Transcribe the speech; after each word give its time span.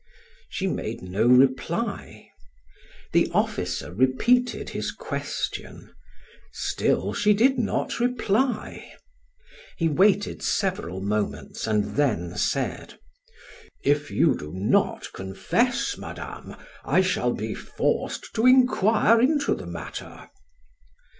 She 0.49 0.65
made 0.65 1.03
no 1.03 1.27
reply. 1.27 2.31
The 3.13 3.29
officer 3.35 3.93
repeated 3.93 4.69
his 4.71 4.91
question; 4.91 5.93
still 6.51 7.13
she 7.13 7.35
did 7.35 7.59
not 7.59 7.99
reply. 7.99 8.93
He 9.77 9.87
waited 9.87 10.41
several 10.41 11.01
moments 11.01 11.67
and 11.67 11.97
then 11.97 12.35
said: 12.35 12.97
"If 13.83 14.09
you 14.09 14.35
do 14.35 14.51
not 14.55 15.13
confess, 15.13 15.95
Madame, 15.99 16.55
I 16.83 17.01
shall 17.01 17.33
be 17.33 17.53
forced 17.53 18.33
to 18.33 18.47
inquire 18.47 19.21
into 19.21 19.53
the 19.53 19.67
matter." 19.67 20.31